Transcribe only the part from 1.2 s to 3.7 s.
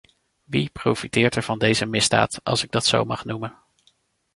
er van deze misdaad als ik dat zo mag noemen?